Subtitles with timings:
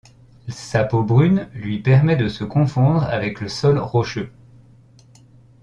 [0.49, 4.31] Sa peau brune lui permet de se confondre avec le sol rocheux.